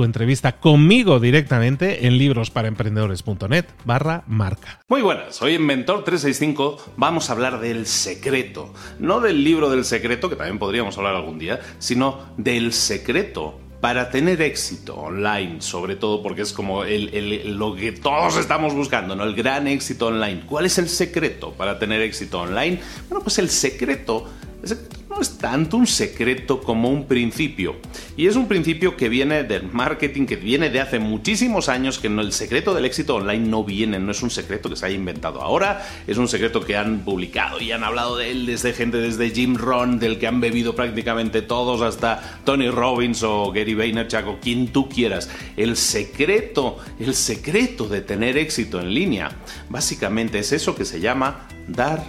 [0.00, 4.80] tu entrevista conmigo directamente en librosparaemprendedores.net barra marca.
[4.88, 8.72] Muy buenas, hoy en Mentor 365 vamos a hablar del secreto.
[8.98, 14.08] No del libro del secreto, que también podríamos hablar algún día, sino del secreto para
[14.08, 19.24] tener éxito online, sobre todo porque es como lo que todos estamos buscando, ¿no?
[19.24, 20.44] El gran éxito online.
[20.46, 22.80] ¿Cuál es el secreto para tener éxito online?
[23.10, 24.30] Bueno, pues el secreto,
[24.62, 24.89] el secreto
[25.20, 27.76] no es tanto un secreto como un principio.
[28.16, 32.08] Y es un principio que viene del marketing, que viene de hace muchísimos años, que
[32.08, 34.94] no, el secreto del éxito online no viene, no es un secreto que se haya
[34.94, 38.96] inventado ahora, es un secreto que han publicado y han hablado de él desde gente,
[38.96, 44.26] desde Jim Ron, del que han bebido prácticamente todos, hasta Tony Robbins o Gary Vaynerchuk
[44.26, 45.28] o quien tú quieras.
[45.58, 49.32] El secreto, el secreto de tener éxito en línea,
[49.68, 52.02] básicamente es eso que se llama dar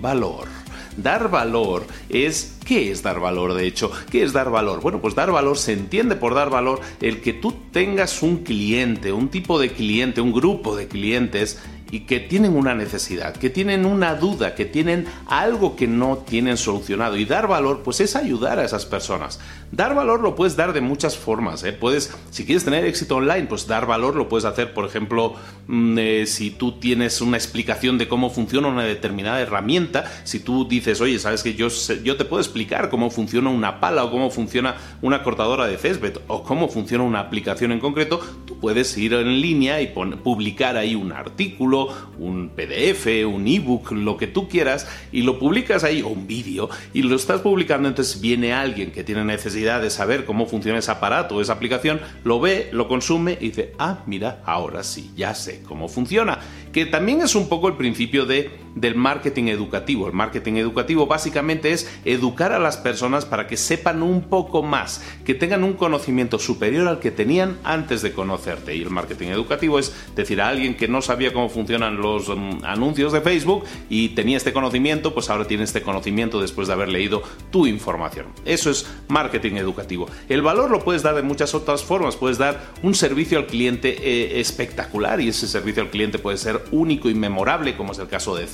[0.00, 0.55] valor.
[0.96, 2.54] Dar valor es...
[2.64, 3.92] ¿Qué es dar valor, de hecho?
[4.10, 4.80] ¿Qué es dar valor?
[4.80, 9.12] Bueno, pues dar valor se entiende por dar valor el que tú tengas un cliente,
[9.12, 13.86] un tipo de cliente, un grupo de clientes y que tienen una necesidad, que tienen
[13.86, 17.16] una duda, que tienen algo que no tienen solucionado.
[17.16, 19.38] Y dar valor, pues es ayudar a esas personas.
[19.72, 21.64] Dar valor lo puedes dar de muchas formas.
[21.64, 21.72] ¿eh?
[21.72, 25.34] Puedes, si quieres tener éxito online, pues dar valor lo puedes hacer, por ejemplo,
[25.66, 30.66] mm, eh, si tú tienes una explicación de cómo funciona una determinada herramienta, si tú
[30.66, 31.68] dices, oye, sabes que yo,
[32.02, 36.18] yo te puedo explicar cómo funciona una pala o cómo funciona una cortadora de césped
[36.28, 40.94] o cómo funciona una aplicación en concreto, tú puedes ir en línea y publicar ahí
[40.94, 41.88] un artículo
[42.18, 46.68] un PDF, un ebook, lo que tú quieras, y lo publicas ahí, o un vídeo,
[46.94, 50.90] y lo estás publicando, entonces viene alguien que tiene necesidad de saber cómo funciona ese
[50.90, 55.34] aparato o esa aplicación, lo ve, lo consume y dice, ah, mira, ahora sí, ya
[55.34, 56.38] sé cómo funciona.
[56.72, 60.06] Que también es un poco el principio de, del marketing educativo.
[60.06, 65.02] El marketing educativo básicamente es educar a las personas para que sepan un poco más,
[65.24, 68.74] que tengan un conocimiento superior al que tenían antes de conocerte.
[68.74, 72.28] Y el marketing educativo es decir a alguien que no sabía cómo funciona funcionan los
[72.28, 76.74] mm, anuncios de Facebook y tenía este conocimiento, pues ahora tiene este conocimiento después de
[76.74, 78.26] haber leído tu información.
[78.44, 80.06] Eso es marketing educativo.
[80.28, 82.14] El valor lo puedes dar de muchas otras formas.
[82.14, 86.62] Puedes dar un servicio al cliente eh, espectacular y ese servicio al cliente puede ser
[86.70, 88.46] único y memorable, como es el caso de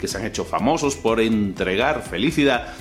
[0.00, 2.74] Que se han hecho famosos por entregar felicidad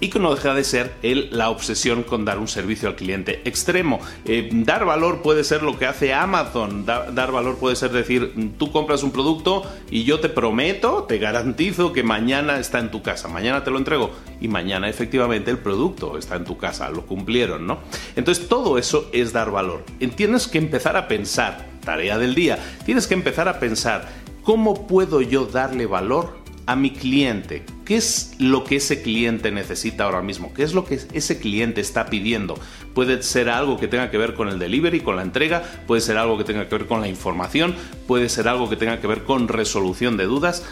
[0.00, 4.00] y que no deja de ser la obsesión con dar un servicio al cliente extremo.
[4.24, 8.70] Eh, dar valor puede ser lo que hace Amazon, dar valor puede ser decir, tú
[8.70, 13.28] compras un producto y yo te prometo, te garantizo que mañana está en tu casa,
[13.28, 17.66] mañana te lo entrego y mañana efectivamente el producto está en tu casa, lo cumplieron,
[17.66, 17.78] ¿no?
[18.16, 19.84] Entonces todo eso es dar valor.
[20.16, 24.08] Tienes que empezar a pensar, tarea del día, tienes que empezar a pensar,
[24.48, 27.66] ¿cómo puedo yo darle valor a mi cliente.
[27.84, 30.54] ¿Qué es lo que ese cliente necesita ahora mismo?
[30.54, 32.58] ¿Qué es lo que ese cliente está pidiendo?
[32.94, 36.16] Puede ser algo que tenga que ver con el delivery, con la entrega, puede ser
[36.16, 37.74] algo que tenga que ver con la información,
[38.06, 40.64] puede ser algo que tenga que ver con resolución de dudas.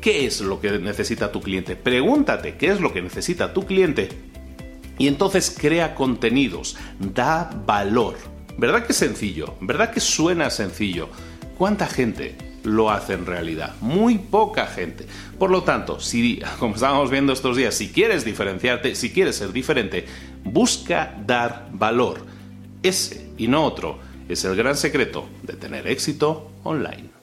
[0.00, 1.74] ¿Qué es lo que necesita tu cliente?
[1.74, 4.10] Pregúntate qué es lo que necesita tu cliente
[4.96, 8.14] y entonces crea contenidos, da valor.
[8.58, 9.56] ¿Verdad que es sencillo?
[9.60, 11.08] ¿Verdad que suena sencillo?
[11.58, 13.74] ¿Cuánta gente lo hacen realidad.
[13.80, 15.06] Muy poca gente.
[15.38, 19.52] Por lo tanto, si, como estábamos viendo estos días, si quieres diferenciarte, si quieres ser
[19.52, 20.06] diferente,
[20.42, 22.24] busca dar valor.
[22.82, 27.13] Ese y no otro es el gran secreto de tener éxito online.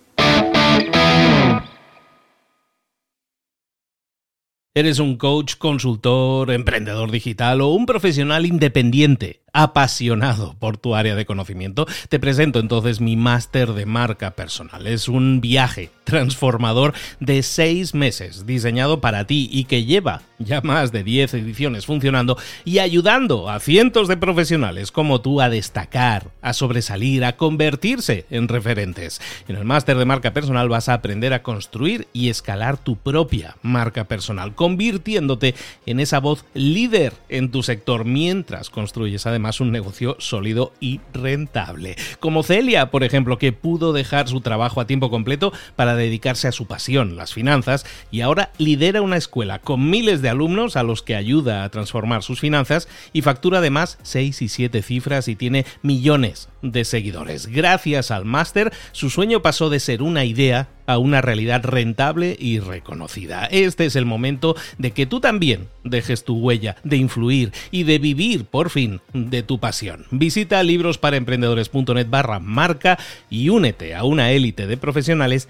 [4.74, 9.42] ¿Eres un coach, consultor, emprendedor digital o un profesional independiente?
[9.54, 14.88] apasionado por tu área de conocimiento, te presento entonces mi máster de marca personal.
[14.88, 20.92] Es un viaje transformador de seis meses diseñado para ti y que lleva ya más
[20.92, 26.54] de 10 ediciones funcionando y ayudando a cientos de profesionales como tú a destacar, a
[26.54, 29.22] sobresalir, a convertirse en referentes.
[29.48, 33.56] En el máster de marca personal vas a aprender a construir y escalar tu propia
[33.62, 35.56] marca personal, convirtiéndote
[35.86, 41.02] en esa voz líder en tu sector mientras construyes además más un negocio sólido y
[41.14, 41.96] rentable.
[42.20, 46.52] Como Celia, por ejemplo, que pudo dejar su trabajo a tiempo completo para dedicarse a
[46.52, 51.02] su pasión, las finanzas, y ahora lidera una escuela con miles de alumnos a los
[51.02, 55.66] que ayuda a transformar sus finanzas y factura además 6 y 7 cifras y tiene
[55.82, 57.48] millones de seguidores.
[57.48, 62.60] Gracias al máster, su sueño pasó de ser una idea a una realidad rentable y
[62.60, 63.46] reconocida.
[63.46, 68.00] Este es el momento de que tú también dejes tu huella, de influir y de
[68.00, 70.06] vivir por fin de tu pasión.
[70.12, 73.00] Visita librosparaemprendedores.net barra marca
[73.30, 75.50] y únete a una élite de profesionales